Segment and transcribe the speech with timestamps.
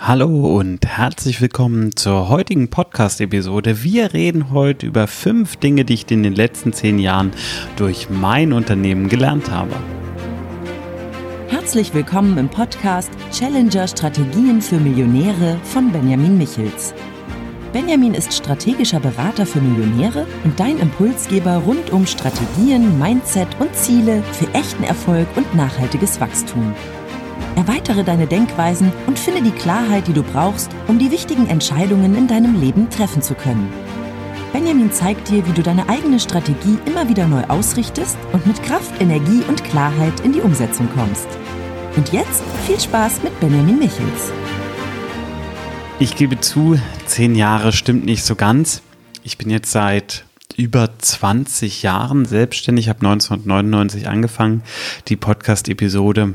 [0.00, 3.84] Hallo und herzlich willkommen zur heutigen Podcast-Episode.
[3.84, 7.30] Wir reden heute über fünf Dinge, die ich in den letzten zehn Jahren
[7.76, 9.76] durch mein Unternehmen gelernt habe.
[11.46, 16.92] Herzlich willkommen im Podcast Challenger Strategien für Millionäre von Benjamin Michels.
[17.72, 24.24] Benjamin ist strategischer Berater für Millionäre und dein Impulsgeber rund um Strategien, Mindset und Ziele
[24.32, 26.74] für echten Erfolg und nachhaltiges Wachstum.
[27.56, 32.26] Erweitere deine Denkweisen und finde die Klarheit, die du brauchst, um die wichtigen Entscheidungen in
[32.26, 33.72] deinem Leben treffen zu können.
[34.52, 39.00] Benjamin zeigt dir, wie du deine eigene Strategie immer wieder neu ausrichtest und mit Kraft,
[39.00, 41.26] Energie und Klarheit in die Umsetzung kommst.
[41.96, 44.32] Und jetzt viel Spaß mit Benjamin Michels.
[45.98, 48.82] Ich gebe zu, zehn Jahre stimmt nicht so ganz.
[49.22, 50.24] Ich bin jetzt seit
[50.56, 54.62] über 20 Jahren selbstständig, habe 1999 angefangen,
[55.08, 56.34] die Podcast-Episode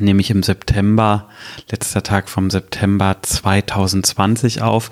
[0.00, 1.28] nämlich im September,
[1.70, 4.90] letzter Tag vom September 2020 auf.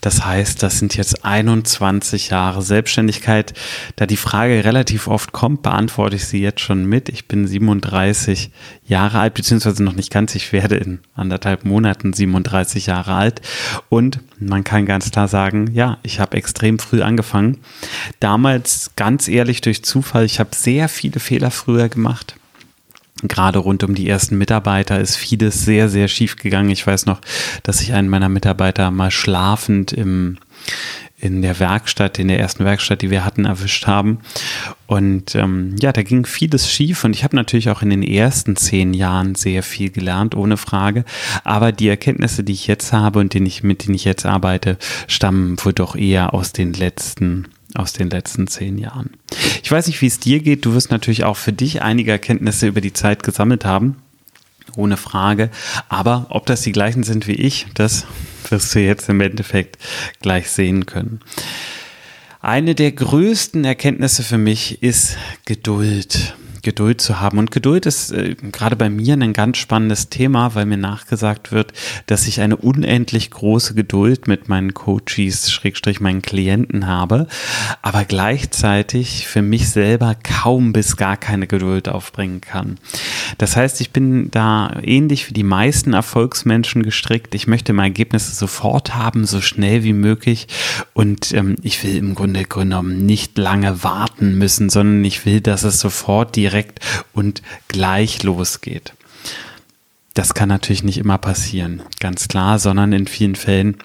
[0.00, 3.54] Das heißt, das sind jetzt 21 Jahre Selbstständigkeit.
[3.96, 7.08] Da die Frage relativ oft kommt, beantworte ich sie jetzt schon mit.
[7.08, 8.50] Ich bin 37
[8.84, 10.34] Jahre alt, beziehungsweise noch nicht ganz.
[10.34, 13.40] Ich werde in anderthalb Monaten 37 Jahre alt.
[13.88, 17.58] Und man kann ganz klar sagen, ja, ich habe extrem früh angefangen.
[18.18, 20.24] Damals ganz ehrlich durch Zufall.
[20.24, 22.34] Ich habe sehr viele Fehler früher gemacht
[23.22, 26.70] gerade rund um die ersten Mitarbeiter ist vieles sehr, sehr schief gegangen.
[26.70, 27.20] Ich weiß noch,
[27.62, 30.38] dass ich einen meiner Mitarbeiter mal schlafend im,
[31.18, 34.20] in der Werkstatt, in der ersten Werkstatt, die wir hatten, erwischt haben.
[34.86, 38.56] Und ähm, ja, da ging vieles schief und ich habe natürlich auch in den ersten
[38.56, 41.04] zehn Jahren sehr viel gelernt, ohne Frage.
[41.44, 44.78] Aber die Erkenntnisse, die ich jetzt habe und denen ich, mit denen ich jetzt arbeite,
[45.06, 49.10] stammen wohl doch eher aus den letzten aus den letzten zehn Jahren.
[49.62, 50.64] Ich weiß nicht, wie es dir geht.
[50.64, 53.96] Du wirst natürlich auch für dich einige Erkenntnisse über die Zeit gesammelt haben.
[54.76, 55.50] Ohne Frage.
[55.88, 58.06] Aber ob das die gleichen sind wie ich, das
[58.48, 59.78] wirst du jetzt im Endeffekt
[60.20, 61.20] gleich sehen können.
[62.40, 66.34] Eine der größten Erkenntnisse für mich ist Geduld.
[66.62, 67.38] Geduld zu haben.
[67.38, 71.72] Und Geduld ist äh, gerade bei mir ein ganz spannendes Thema, weil mir nachgesagt wird,
[72.06, 77.26] dass ich eine unendlich große Geduld mit meinen Coaches, Schrägstrich meinen Klienten habe,
[77.82, 82.78] aber gleichzeitig für mich selber kaum bis gar keine Geduld aufbringen kann.
[83.38, 87.34] Das heißt, ich bin da ähnlich wie die meisten Erfolgsmenschen gestrickt.
[87.34, 90.48] Ich möchte meine Ergebnisse sofort haben, so schnell wie möglich.
[90.94, 95.64] Und ähm, ich will im Grunde genommen nicht lange warten müssen, sondern ich will, dass
[95.64, 96.80] es sofort die direkt
[97.12, 98.94] und gleich losgeht.
[100.14, 103.76] Das kann natürlich nicht immer passieren, ganz klar, sondern in vielen Fällen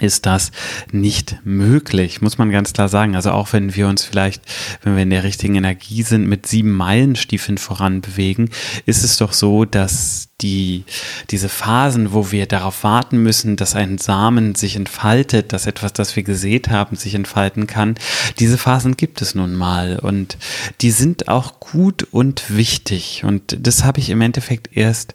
[0.00, 0.50] ist das
[0.92, 3.16] nicht möglich, muss man ganz klar sagen.
[3.16, 4.42] Also auch wenn wir uns vielleicht,
[4.82, 8.50] wenn wir in der richtigen Energie sind, mit sieben Meilenstiefeln voranbewegen,
[8.86, 10.84] ist es doch so, dass die,
[11.30, 16.16] diese Phasen, wo wir darauf warten müssen, dass ein Samen sich entfaltet, dass etwas, das
[16.16, 17.96] wir gesät haben, sich entfalten kann,
[18.38, 19.98] diese Phasen gibt es nun mal.
[19.98, 20.38] Und
[20.80, 23.22] die sind auch gut und wichtig.
[23.24, 25.14] Und das habe ich im Endeffekt erst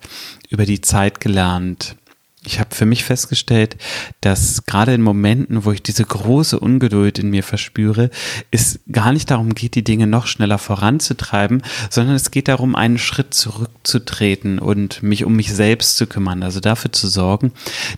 [0.50, 1.96] über die Zeit gelernt
[2.46, 3.78] ich habe für mich festgestellt,
[4.22, 8.10] dass gerade in Momenten, wo ich diese große Ungeduld in mir verspüre,
[8.52, 12.98] es gar nicht darum geht, die Dinge noch schneller voranzutreiben, sondern es geht darum, einen
[12.98, 16.44] Schritt zurückzutreten und mich um mich selbst zu kümmern.
[16.44, 17.52] Also dafür zu sorgen,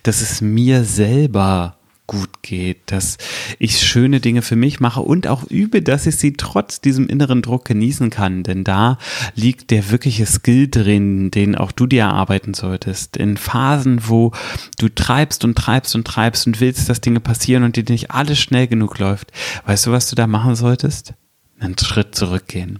[0.03, 1.76] dass es mir selber
[2.07, 3.17] gut geht, dass
[3.59, 7.41] ich schöne Dinge für mich mache und auch übe, dass ich sie trotz diesem inneren
[7.41, 8.43] Druck genießen kann.
[8.43, 8.97] Denn da
[9.35, 13.17] liegt der wirkliche Skill drin, den auch du dir erarbeiten solltest.
[13.17, 14.31] In Phasen, wo
[14.79, 18.39] du treibst und treibst und treibst und willst, dass Dinge passieren und dir nicht alles
[18.39, 19.31] schnell genug läuft.
[19.65, 21.13] Weißt du, was du da machen solltest?
[21.59, 22.79] Einen Schritt zurückgehen.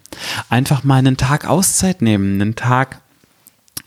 [0.50, 3.02] Einfach mal einen Tag Auszeit nehmen, einen Tag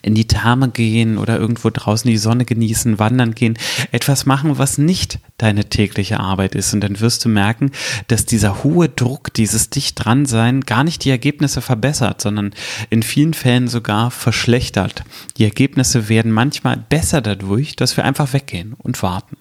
[0.03, 3.59] in die Therme gehen oder irgendwo draußen die Sonne genießen, wandern gehen,
[3.93, 6.73] etwas machen, was nicht deine tägliche Arbeit ist.
[6.75, 7.71] Und dann wirst du merken,
[8.09, 12.53] dass dieser hohe Druck, dieses dicht dran sein, gar nicht die Ergebnisse verbessert, sondern
[12.91, 15.05] in vielen Fällen sogar verschlechtert.
[15.37, 19.37] Die Ergebnisse werden manchmal besser dadurch, dass wir einfach weggehen und warten.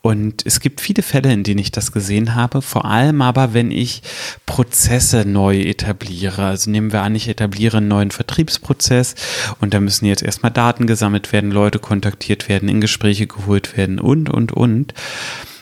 [0.00, 3.70] Und es gibt viele Fälle, in denen ich das gesehen habe, vor allem aber, wenn
[3.70, 4.02] ich
[4.46, 6.44] Prozesse neu etabliere.
[6.44, 9.14] Also nehmen wir an, ich etabliere einen neuen Vertriebsprozess
[9.60, 13.98] und da müssen jetzt erstmal Daten gesammelt werden, Leute kontaktiert werden, in Gespräche geholt werden
[13.98, 14.94] und, und, und.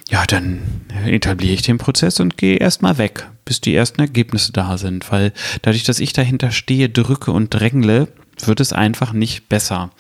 [0.09, 0.61] Ja, dann
[1.05, 5.33] etabliere ich den Prozess und gehe erstmal weg, bis die ersten Ergebnisse da sind, weil
[5.63, 8.07] dadurch, dass ich dahinter stehe, drücke und drängle,
[8.45, 9.91] wird es einfach nicht besser.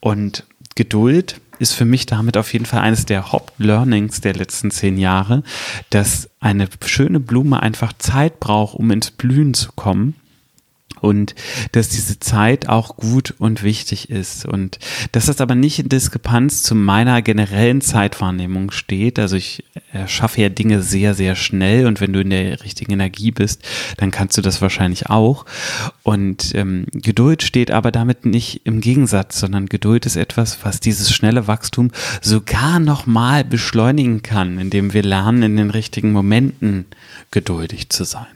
[0.00, 0.44] Und
[0.74, 5.42] Geduld ist für mich damit auf jeden Fall eines der Hauptlearnings der letzten zehn Jahre,
[5.90, 10.16] dass eine schöne Blume einfach Zeit braucht, um ins Blühen zu kommen.
[11.00, 11.34] Und
[11.72, 14.78] dass diese Zeit auch gut und wichtig ist und
[15.12, 19.18] dass das aber nicht in Diskrepanz zu meiner generellen Zeitwahrnehmung steht.
[19.18, 19.64] Also ich
[20.06, 23.62] schaffe ja Dinge sehr, sehr schnell und wenn du in der richtigen Energie bist,
[23.96, 25.44] dann kannst du das wahrscheinlich auch.
[26.02, 31.12] Und ähm, Geduld steht aber damit nicht im Gegensatz, sondern Geduld ist etwas, was dieses
[31.12, 31.90] schnelle Wachstum
[32.20, 36.86] sogar nochmal beschleunigen kann, indem wir lernen, in den richtigen Momenten
[37.30, 38.26] geduldig zu sein.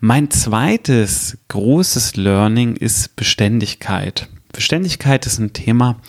[0.00, 4.28] Mein zweites großes Learning ist Beständigkeit.
[4.52, 6.00] Beständigkeit ist ein Thema,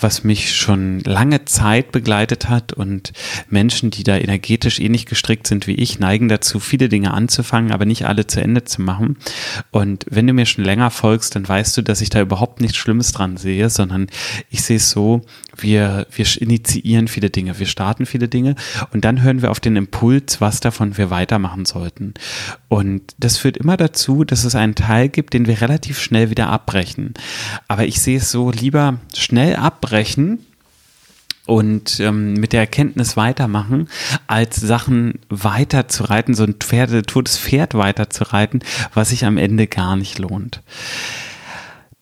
[0.00, 3.12] was mich schon lange Zeit begleitet hat und
[3.48, 7.84] Menschen, die da energetisch ähnlich gestrickt sind wie ich, neigen dazu, viele Dinge anzufangen, aber
[7.84, 9.16] nicht alle zu Ende zu machen.
[9.70, 12.76] Und wenn du mir schon länger folgst, dann weißt du, dass ich da überhaupt nichts
[12.76, 14.06] Schlimmes dran sehe, sondern
[14.48, 15.22] ich sehe es so,
[15.56, 18.54] wir, wir initiieren viele Dinge, wir starten viele Dinge
[18.92, 22.14] und dann hören wir auf den Impuls, was davon wir weitermachen sollten.
[22.68, 26.48] Und das führt immer dazu, dass es einen Teil gibt, den wir relativ schnell wieder
[26.48, 27.14] abbrechen.
[27.68, 30.46] Aber ich sehe es so, lieber schnell abbrechen,
[31.46, 33.88] und ähm, mit der Erkenntnis weitermachen,
[34.28, 38.60] als Sachen weiterzureiten, so ein Pferde, totes Pferd weiterzureiten,
[38.94, 40.62] was sich am Ende gar nicht lohnt.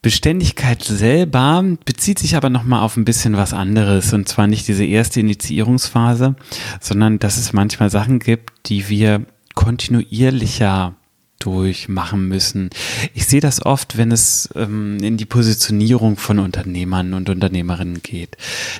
[0.02, 4.85] Beständigkeit selber bezieht sich aber nochmal auf ein bisschen was anderes und zwar nicht diese
[4.85, 6.37] erste Initiierungsphase,
[6.81, 9.25] sondern dass es manchmal Sachen gibt, die wir
[9.55, 10.94] kontinuierlicher
[11.38, 12.70] durchmachen müssen.
[13.14, 18.37] Ich sehe das oft, wenn es ähm, in die Positionierung von Unternehmern und Unternehmerinnen geht,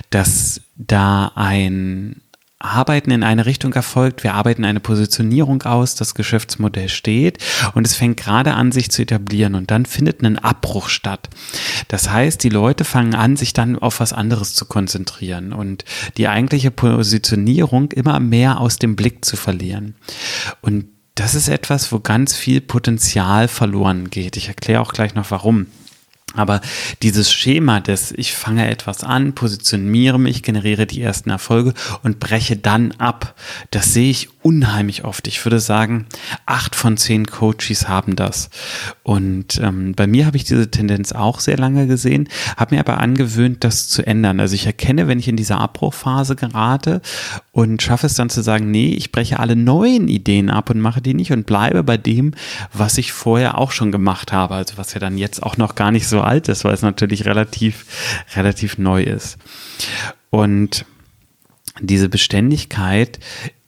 [0.09, 2.21] dass da ein
[2.61, 4.23] Arbeiten in eine Richtung erfolgt.
[4.23, 7.37] Wir arbeiten eine Positionierung aus, das Geschäftsmodell steht
[7.73, 11.29] und es fängt gerade an, sich zu etablieren und dann findet ein Abbruch statt.
[11.87, 15.85] Das heißt, die Leute fangen an, sich dann auf was anderes zu konzentrieren und
[16.17, 19.95] die eigentliche Positionierung immer mehr aus dem Blick zu verlieren.
[20.59, 20.89] Und
[21.19, 24.37] das ist etwas, wo ganz viel Potenzial verloren geht.
[24.37, 25.67] Ich erkläre auch gleich noch warum.
[26.33, 26.61] Aber
[27.01, 31.73] dieses Schema des, ich fange etwas an, positioniere mich, generiere die ersten Erfolge
[32.03, 33.35] und breche dann ab,
[33.71, 35.27] das sehe ich unheimlich oft.
[35.27, 36.05] Ich würde sagen,
[36.45, 38.49] acht von zehn Coaches haben das.
[39.03, 42.99] Und ähm, bei mir habe ich diese Tendenz auch sehr lange gesehen, habe mir aber
[42.99, 44.39] angewöhnt, das zu ändern.
[44.39, 47.01] Also ich erkenne, wenn ich in dieser Abbruchphase gerate
[47.51, 51.01] und schaffe es dann zu sagen, nee, ich breche alle neuen Ideen ab und mache
[51.01, 52.33] die nicht und bleibe bei dem,
[52.71, 54.55] was ich vorher auch schon gemacht habe.
[54.55, 57.25] Also was ja dann jetzt auch noch gar nicht so alt ist, weil es natürlich
[57.25, 57.85] relativ,
[58.35, 59.37] relativ neu ist.
[60.29, 60.85] Und
[61.81, 63.19] diese Beständigkeit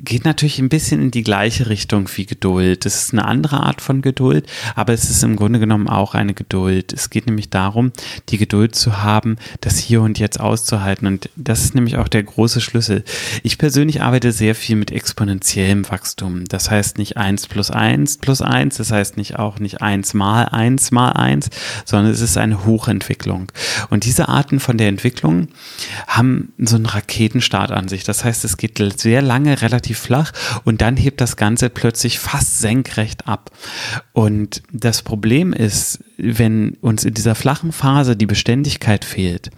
[0.03, 2.85] geht natürlich ein bisschen in die gleiche Richtung wie Geduld.
[2.85, 6.33] Das ist eine andere Art von Geduld, aber es ist im Grunde genommen auch eine
[6.33, 6.93] Geduld.
[6.93, 7.91] Es geht nämlich darum,
[8.29, 11.07] die Geduld zu haben, das hier und jetzt auszuhalten.
[11.07, 13.03] Und das ist nämlich auch der große Schlüssel.
[13.43, 16.45] Ich persönlich arbeite sehr viel mit exponentiellem Wachstum.
[16.45, 18.77] Das heißt nicht eins plus eins plus eins.
[18.77, 21.49] Das heißt nicht auch nicht eins mal eins mal eins,
[21.85, 23.51] sondern es ist eine Hochentwicklung.
[23.89, 25.49] Und diese Arten von der Entwicklung
[26.07, 28.03] haben so einen Raketenstart an sich.
[28.03, 30.31] Das heißt, es geht sehr lange relativ relativ flach
[30.63, 33.51] und dann hebt das Ganze plötzlich fast senkrecht ab.
[34.13, 39.51] Und das Problem ist, wenn uns in dieser flachen Phase die Beständigkeit fehlt,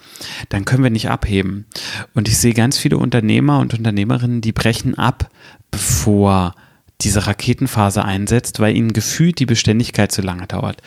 [0.49, 1.65] dann können wir nicht abheben.
[2.13, 5.29] Und ich sehe ganz viele Unternehmer und Unternehmerinnen, die brechen ab,
[5.71, 6.55] bevor
[7.01, 10.81] diese Raketenphase einsetzt, weil ihnen gefühlt die Beständigkeit zu lange dauert.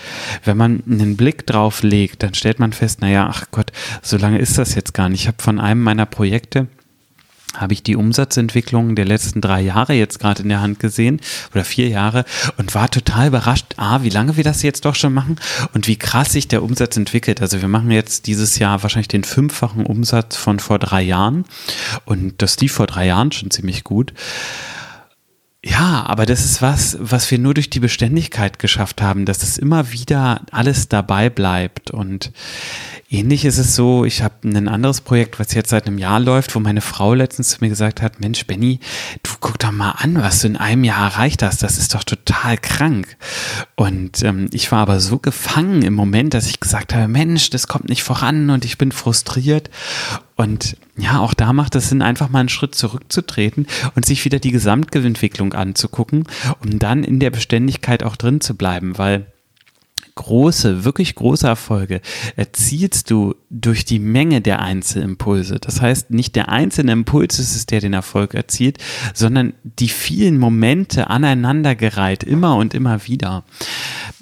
[0.45, 3.71] Wenn man einen Blick drauf legt, dann stellt man fest, naja, ach Gott,
[4.03, 5.23] so lange ist das jetzt gar nicht.
[5.23, 6.69] Ich habe von einem meiner Projekte
[7.61, 11.21] habe ich die Umsatzentwicklung der letzten drei Jahre jetzt gerade in der Hand gesehen
[11.53, 12.25] oder vier Jahre
[12.57, 15.37] und war total überrascht, ah, wie lange wir das jetzt doch schon machen
[15.75, 17.41] und wie krass sich der Umsatz entwickelt.
[17.41, 21.45] Also wir machen jetzt dieses Jahr wahrscheinlich den fünffachen Umsatz von vor drei Jahren
[22.05, 24.13] und das lief vor drei Jahren schon ziemlich gut.
[25.79, 29.59] Ja, aber das ist was, was wir nur durch die Beständigkeit geschafft haben, dass es
[29.59, 32.33] immer wieder alles dabei bleibt und
[33.09, 36.57] Ähnlich ist es so, ich habe ein anderes Projekt, was jetzt seit einem Jahr läuft,
[36.57, 38.81] wo meine Frau letztens zu mir gesagt hat, Mensch, Benny,
[39.23, 41.63] du guck doch mal an, was du in einem Jahr erreicht hast.
[41.63, 43.17] Das ist doch total krank.
[43.77, 47.69] Und ähm, ich war aber so gefangen im Moment, dass ich gesagt habe, Mensch, das
[47.69, 49.71] kommt nicht voran und ich bin frustriert.
[50.37, 54.39] Und ja, auch da macht es Sinn, einfach mal einen Schritt zurückzutreten und sich wieder
[54.39, 56.25] die Gesamtentwicklung anzugucken,
[56.63, 59.27] um dann in der Beständigkeit auch drin zu bleiben, weil
[60.17, 62.01] große, wirklich große Erfolge
[62.37, 65.59] erzielst du durch die Menge der Einzelimpulse.
[65.61, 68.79] Das heißt, nicht der einzelne Impuls ist es, der den Erfolg erzielt,
[69.15, 73.45] sondern die vielen Momente aneinandergereiht, immer und immer wieder.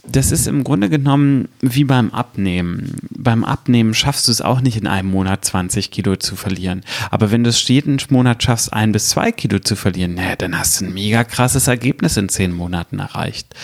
[0.06, 2.96] Das ist im Grunde genommen wie beim Abnehmen.
[3.16, 6.82] Beim Abnehmen schaffst du es auch nicht in einem Monat 20 Kilo zu verlieren.
[7.10, 10.58] Aber wenn du es jeden Monat schaffst, ein bis zwei Kilo zu verlieren, naja, dann
[10.58, 13.54] hast du ein mega krasses Ergebnis in zehn Monaten erreicht.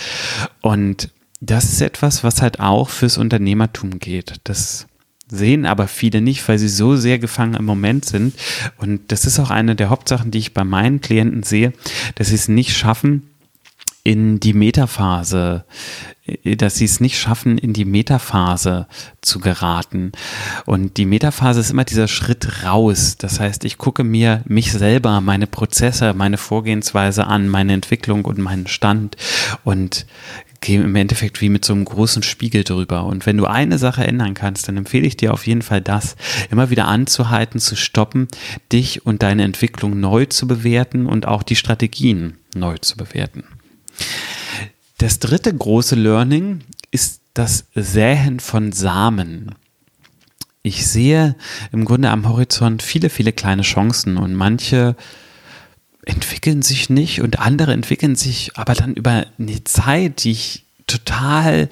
[0.62, 1.11] Und
[1.41, 4.41] das ist etwas, was halt auch fürs Unternehmertum geht.
[4.45, 4.87] Das
[5.29, 8.35] sehen aber viele nicht, weil sie so sehr gefangen im Moment sind.
[8.79, 11.73] Und das ist auch eine der Hauptsachen, die ich bei meinen Klienten sehe,
[12.17, 13.27] dass sie es nicht schaffen,
[14.03, 15.65] in die Metaphase,
[16.45, 18.87] dass sie es nicht schaffen, in die Metaphase
[19.21, 20.13] zu geraten.
[20.65, 23.17] Und die Metaphase ist immer dieser Schritt raus.
[23.19, 28.39] Das heißt, ich gucke mir mich selber, meine Prozesse, meine Vorgehensweise an, meine Entwicklung und
[28.39, 29.17] meinen Stand
[29.65, 30.07] und
[30.61, 33.05] gehe im Endeffekt wie mit so einem großen Spiegel drüber.
[33.05, 36.17] Und wenn du eine Sache ändern kannst, dann empfehle ich dir auf jeden Fall das,
[36.50, 38.29] immer wieder anzuhalten, zu stoppen,
[38.71, 43.45] dich und deine Entwicklung neu zu bewerten und auch die Strategien neu zu bewerten.
[44.99, 49.55] Das dritte große Learning ist das Säen von Samen.
[50.62, 51.37] Ich sehe
[51.73, 54.95] im Grunde am Horizont viele, viele kleine Chancen und manche
[56.04, 61.69] entwickeln sich nicht und andere entwickeln sich aber dann über eine Zeit, die ich total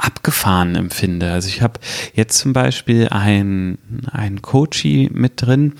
[0.00, 1.30] abgefahren empfinde.
[1.30, 1.80] Also ich habe
[2.14, 3.78] jetzt zum Beispiel ein,
[4.10, 5.74] ein Coachie mit drin,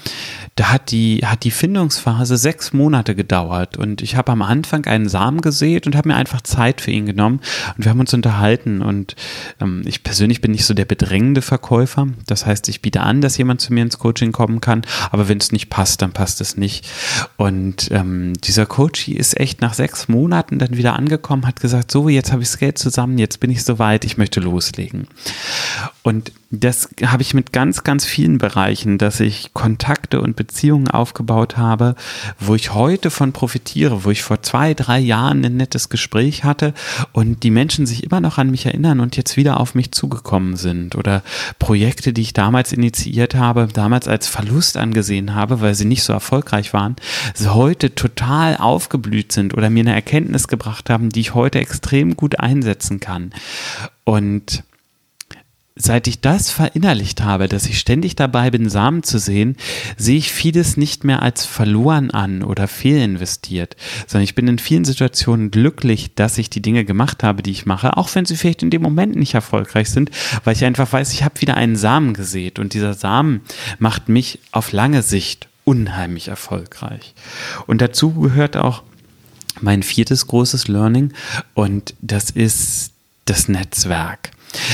[0.57, 5.09] da hat die, hat die Findungsphase sechs Monate gedauert und ich habe am Anfang einen
[5.09, 7.41] Samen gesät und habe mir einfach Zeit für ihn genommen
[7.77, 9.17] und wir haben uns unterhalten und
[9.61, 12.09] ähm, ich persönlich bin nicht so der bedrängende Verkäufer.
[12.27, 15.39] Das heißt, ich biete an, dass jemand zu mir ins Coaching kommen kann, aber wenn
[15.39, 16.87] es nicht passt, dann passt es nicht.
[17.37, 22.09] Und ähm, dieser Coachie ist echt nach sechs Monaten dann wieder angekommen, hat gesagt, so,
[22.09, 25.07] jetzt habe ich das Geld zusammen, jetzt bin ich soweit, ich möchte loslegen.
[26.03, 31.59] Und das habe ich mit ganz, ganz vielen Bereichen, dass ich Kontakte und Beziehungen aufgebaut
[31.59, 31.95] habe,
[32.39, 36.73] wo ich heute von profitiere, wo ich vor zwei, drei Jahren ein nettes Gespräch hatte
[37.13, 40.57] und die Menschen sich immer noch an mich erinnern und jetzt wieder auf mich zugekommen
[40.57, 41.23] sind oder
[41.59, 46.13] Projekte, die ich damals initiiert habe, damals als Verlust angesehen habe, weil sie nicht so
[46.13, 46.97] erfolgreich waren,
[47.47, 52.41] heute total aufgeblüht sind oder mir eine Erkenntnis gebracht haben, die ich heute extrem gut
[52.41, 53.33] einsetzen kann.
[54.05, 54.65] Und
[55.83, 59.57] seit ich das verinnerlicht habe, dass ich ständig dabei bin, Samen zu sehen,
[59.97, 64.85] sehe ich vieles nicht mehr als verloren an oder fehlinvestiert, sondern ich bin in vielen
[64.85, 68.63] Situationen glücklich, dass ich die Dinge gemacht habe, die ich mache, auch wenn sie vielleicht
[68.63, 70.11] in dem Moment nicht erfolgreich sind,
[70.45, 73.41] weil ich einfach weiß, ich habe wieder einen Samen gesät und dieser Samen
[73.79, 77.15] macht mich auf lange Sicht unheimlich erfolgreich.
[77.67, 78.83] Und dazu gehört auch
[79.61, 81.13] mein viertes großes Learning
[81.55, 82.93] und das ist
[83.25, 84.31] das Netzwerk.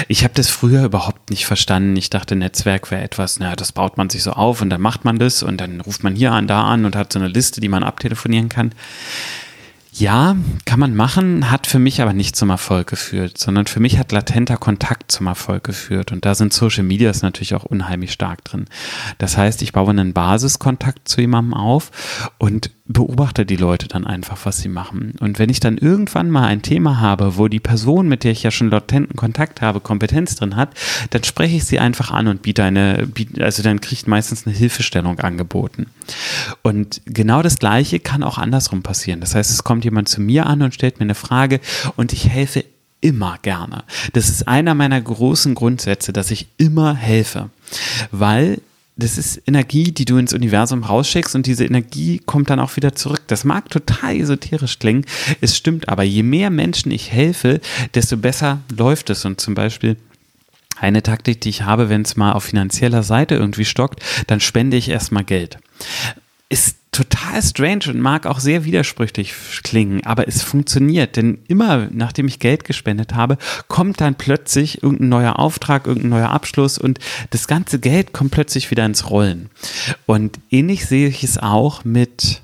[0.09, 1.97] Ich habe das früher überhaupt nicht verstanden.
[1.97, 5.05] Ich dachte, Netzwerk wäre etwas, naja, das baut man sich so auf und dann macht
[5.05, 7.61] man das und dann ruft man hier an, da an und hat so eine Liste,
[7.61, 8.73] die man abtelefonieren kann.
[9.99, 13.97] Ja, kann man machen, hat für mich aber nicht zum Erfolg geführt, sondern für mich
[13.99, 16.13] hat latenter Kontakt zum Erfolg geführt.
[16.13, 18.67] Und da sind Social Medias natürlich auch unheimlich stark drin.
[19.17, 21.93] Das heißt, ich baue einen Basiskontakt zu jemandem auf
[22.37, 25.15] und beobachte die Leute dann einfach, was sie machen.
[25.21, 28.43] Und wenn ich dann irgendwann mal ein Thema habe, wo die Person, mit der ich
[28.43, 30.71] ja schon latenten Kontakt habe, Kompetenz drin hat,
[31.11, 33.09] dann spreche ich sie einfach an und biete eine,
[33.41, 35.87] also dann kriegt meistens eine Hilfestellung angeboten.
[36.63, 39.21] Und genau das Gleiche kann auch andersrum passieren.
[39.21, 41.61] Das heißt, es kommt jemand zu mir an und stellt mir eine Frage
[41.97, 42.65] und ich helfe
[43.01, 43.85] immer gerne.
[44.13, 47.51] Das ist einer meiner großen Grundsätze, dass ich immer helfe,
[48.11, 48.61] weil
[48.97, 52.95] das ist Energie, die du ins Universum rausschickst und diese Energie kommt dann auch wieder
[52.95, 53.23] zurück.
[53.27, 55.05] Das mag total esoterisch klingen,
[55.43, 56.03] es stimmt aber.
[56.03, 57.61] Je mehr Menschen ich helfe,
[57.95, 59.25] desto besser läuft es.
[59.27, 59.97] Und zum Beispiel
[60.81, 64.79] eine Taktik, die ich habe, wenn es mal auf finanzieller Seite irgendwie stockt, dann spende
[64.79, 65.59] ich erstmal Geld.
[66.49, 72.27] Ist total strange und mag auch sehr widersprüchlich klingen, aber es funktioniert, denn immer nachdem
[72.27, 73.37] ich Geld gespendet habe,
[73.69, 76.99] kommt dann plötzlich irgendein neuer Auftrag, irgendein neuer Abschluss und
[77.31, 79.51] das ganze Geld kommt plötzlich wieder ins Rollen.
[80.07, 82.41] Und ähnlich sehe ich es auch mit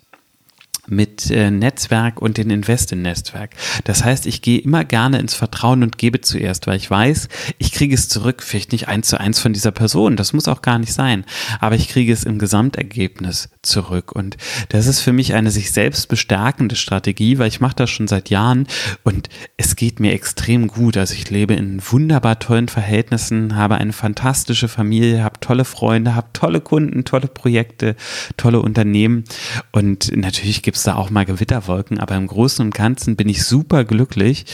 [0.92, 3.54] mit äh, Netzwerk und den Invest in Netzwerk.
[3.84, 7.72] Das heißt, ich gehe immer gerne ins Vertrauen und gebe zuerst, weil ich weiß, ich
[7.72, 10.78] kriege es zurück, vielleicht nicht eins zu eins von dieser Person, das muss auch gar
[10.78, 11.24] nicht sein,
[11.60, 14.36] aber ich kriege es im Gesamtergebnis zurück und
[14.68, 18.30] das ist für mich eine sich selbst bestärkende Strategie, weil ich mache das schon seit
[18.30, 18.66] Jahren
[19.02, 20.96] und es geht mir extrem gut.
[20.96, 26.28] Also ich lebe in wunderbar tollen Verhältnissen, habe eine fantastische Familie, habe tolle Freunde, habe
[26.32, 27.96] tolle Kunden, tolle Projekte,
[28.38, 29.24] tolle Unternehmen
[29.72, 33.44] und natürlich gibt es da auch mal Gewitterwolken, aber im Großen und Ganzen bin ich
[33.44, 34.46] super glücklich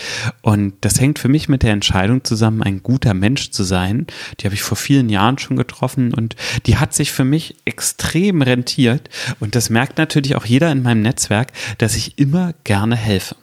[0.43, 4.07] und das hängt für mich mit der Entscheidung zusammen, ein guter Mensch zu sein.
[4.41, 6.35] Die habe ich vor vielen Jahren schon getroffen und
[6.67, 11.03] die hat sich für mich extrem rentiert und das merkt natürlich auch jeder in meinem
[11.03, 13.37] Netzwerk, dass ich immer gerne helfe.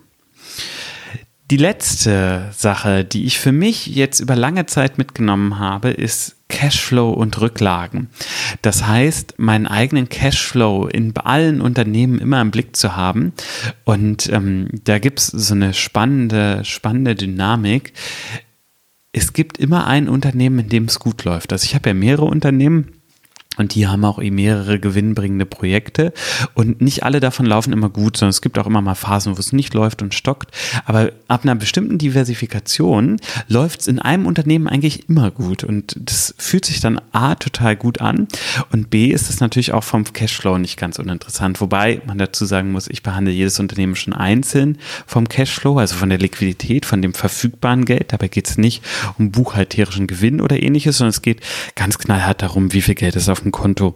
[1.51, 7.11] Die letzte Sache, die ich für mich jetzt über lange Zeit mitgenommen habe, ist Cashflow
[7.11, 8.09] und Rücklagen.
[8.63, 13.33] Das heißt, meinen eigenen Cashflow in allen Unternehmen immer im Blick zu haben.
[13.83, 17.93] Und ähm, da gibt es so eine spannende, spannende Dynamik.
[19.11, 21.53] Es gibt immer ein Unternehmen, in dem es gut läuft.
[21.53, 22.94] Also ich habe ja mehrere Unternehmen
[23.57, 26.13] und die haben auch eh mehrere gewinnbringende Projekte.
[26.53, 29.39] Und nicht alle davon laufen immer gut, sondern es gibt auch immer mal Phasen, wo
[29.39, 30.51] es nicht läuft und stockt.
[30.85, 35.63] Aber ab einer bestimmten Diversifikation läuft es in einem Unternehmen eigentlich immer gut.
[35.63, 38.27] Und das fühlt sich dann A total gut an.
[38.71, 41.61] Und B ist es natürlich auch vom Cashflow nicht ganz uninteressant.
[41.61, 46.09] Wobei man dazu sagen muss, ich behandle jedes Unternehmen schon einzeln vom Cashflow, also von
[46.09, 48.11] der Liquidität, von dem verfügbaren Geld.
[48.13, 48.83] Dabei geht es nicht
[49.17, 51.41] um buchhalterischen Gewinn oder ähnliches, sondern es geht
[51.75, 53.95] ganz knallhart darum, wie viel Geld ist auf dem Konto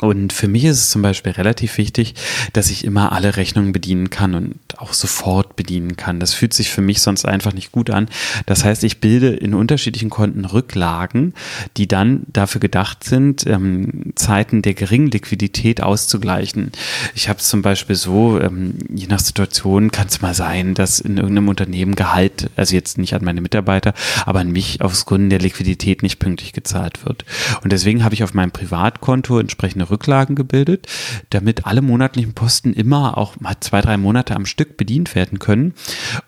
[0.00, 2.14] und für mich ist es zum Beispiel relativ wichtig,
[2.52, 6.18] dass ich immer alle Rechnungen bedienen kann und auch sofort bedienen kann.
[6.18, 8.08] Das fühlt sich für mich sonst einfach nicht gut an.
[8.46, 11.32] Das heißt, ich bilde in unterschiedlichen Konten Rücklagen,
[11.76, 16.72] die dann dafür gedacht sind, ähm, Zeiten der geringen Liquidität auszugleichen.
[17.14, 20.98] Ich habe es zum Beispiel so, ähm, je nach Situation kann es mal sein, dass
[20.98, 23.94] in irgendeinem Unternehmen Gehalt, also jetzt nicht an meine Mitarbeiter,
[24.26, 27.24] aber an mich aus Gründen der Liquidität nicht pünktlich gezahlt wird.
[27.62, 30.86] Und deswegen habe ich auf meinem Privatkonto entsprechende Rücklagen gebildet,
[31.30, 35.74] damit alle monatlichen Posten immer auch mal zwei, drei Monate am Stück bedient werden können.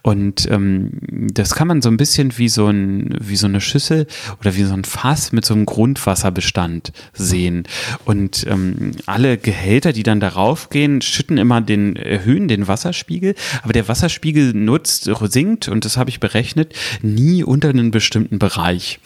[0.02, 0.92] Und ähm,
[1.32, 4.06] das kann man so ein bisschen wie so, ein, wie so eine Schüssel
[4.40, 7.64] oder wie so ein Fass mit so einem Grundwasserbestand sehen.
[8.04, 13.72] Und ähm, alle Gehälter, die dann darauf gehen, schütten immer den, erhöhen den Wasserspiegel, aber
[13.72, 19.00] der Wasserspiegel nutzt, sinkt, und das habe ich berechnet, nie unter einen bestimmten Bereich.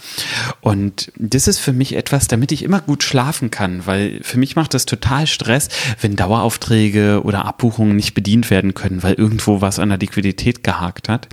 [0.61, 4.57] Und das ist für mich etwas, damit ich immer gut schlafen kann, weil für mich
[4.57, 5.69] macht das total Stress,
[6.01, 11.09] wenn Daueraufträge oder Abbuchungen nicht bedient werden können, weil irgendwo was an der Liquidität gehakt
[11.09, 11.29] hat.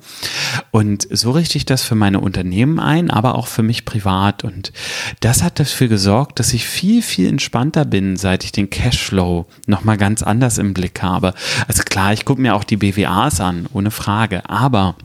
[0.72, 4.44] Und so richte ich das für meine Unternehmen ein, aber auch für mich privat.
[4.44, 4.72] Und
[5.22, 9.98] das hat dafür gesorgt, dass ich viel, viel entspannter bin, seit ich den Cashflow nochmal
[9.98, 11.34] ganz anders im Blick habe.
[11.68, 14.50] Also klar, ich gucke mir auch die BWAs an, ohne Frage.
[14.50, 14.96] Aber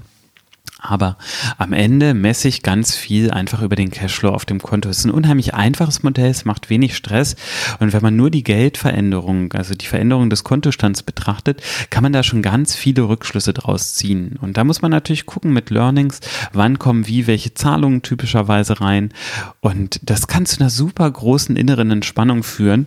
[0.82, 1.16] aber
[1.58, 4.88] am Ende messe ich ganz viel einfach über den Cashflow auf dem Konto.
[4.88, 7.36] Es ist ein unheimlich einfaches Modell, es macht wenig Stress.
[7.78, 12.22] Und wenn man nur die Geldveränderung, also die Veränderung des Kontostands betrachtet, kann man da
[12.24, 14.38] schon ganz viele Rückschlüsse draus ziehen.
[14.40, 16.20] Und da muss man natürlich gucken mit Learnings,
[16.52, 19.12] wann kommen wie welche Zahlungen typischerweise rein.
[19.60, 22.86] Und das kann zu einer super großen inneren Entspannung führen,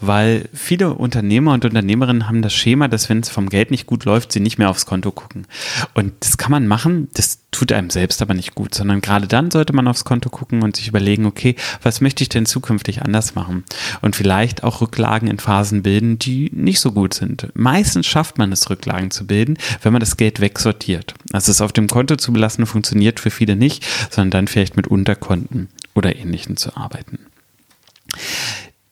[0.00, 4.04] weil viele Unternehmer und Unternehmerinnen haben das Schema, dass wenn es vom Geld nicht gut
[4.04, 5.46] läuft, sie nicht mehr aufs Konto gucken.
[5.94, 7.08] Und das kann man machen.
[7.14, 10.62] Das tut einem selbst aber nicht gut, sondern gerade dann sollte man aufs Konto gucken
[10.62, 13.64] und sich überlegen, okay, was möchte ich denn zukünftig anders machen?
[14.02, 17.48] Und vielleicht auch Rücklagen in Phasen bilden, die nicht so gut sind.
[17.54, 21.14] Meistens schafft man es, Rücklagen zu bilden, wenn man das Geld wegsortiert.
[21.32, 24.86] Also es auf dem Konto zu belassen, funktioniert für viele nicht, sondern dann vielleicht mit
[24.86, 27.20] Unterkonten oder ähnlichen zu arbeiten.